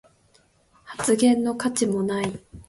[0.83, 2.39] 発言の価値もない